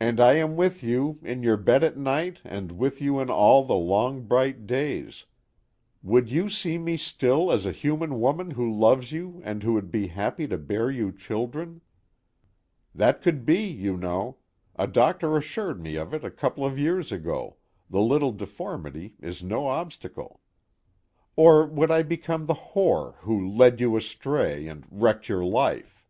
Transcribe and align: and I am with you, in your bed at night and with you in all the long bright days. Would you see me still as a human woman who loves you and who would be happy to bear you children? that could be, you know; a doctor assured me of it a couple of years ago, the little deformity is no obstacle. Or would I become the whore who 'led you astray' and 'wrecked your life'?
and 0.00 0.18
I 0.20 0.34
am 0.34 0.56
with 0.56 0.82
you, 0.82 1.20
in 1.22 1.44
your 1.44 1.56
bed 1.56 1.84
at 1.84 1.96
night 1.96 2.40
and 2.42 2.72
with 2.72 3.00
you 3.00 3.20
in 3.20 3.30
all 3.30 3.62
the 3.62 3.76
long 3.76 4.22
bright 4.26 4.66
days. 4.66 5.26
Would 6.02 6.28
you 6.28 6.48
see 6.50 6.76
me 6.76 6.96
still 6.96 7.52
as 7.52 7.66
a 7.66 7.70
human 7.70 8.18
woman 8.18 8.50
who 8.50 8.68
loves 8.68 9.12
you 9.12 9.40
and 9.44 9.62
who 9.62 9.74
would 9.74 9.92
be 9.92 10.08
happy 10.08 10.48
to 10.48 10.58
bear 10.58 10.90
you 10.90 11.12
children? 11.12 11.82
that 12.92 13.22
could 13.22 13.46
be, 13.46 13.60
you 13.64 13.96
know; 13.96 14.38
a 14.74 14.88
doctor 14.88 15.36
assured 15.36 15.80
me 15.80 15.94
of 15.94 16.12
it 16.12 16.24
a 16.24 16.32
couple 16.32 16.66
of 16.66 16.76
years 16.76 17.12
ago, 17.12 17.56
the 17.88 18.00
little 18.00 18.32
deformity 18.32 19.14
is 19.20 19.40
no 19.44 19.68
obstacle. 19.68 20.40
Or 21.36 21.64
would 21.64 21.92
I 21.92 22.02
become 22.02 22.46
the 22.46 22.74
whore 22.74 23.14
who 23.18 23.48
'led 23.48 23.80
you 23.80 23.96
astray' 23.96 24.66
and 24.66 24.84
'wrecked 24.90 25.28
your 25.28 25.44
life'? 25.44 26.04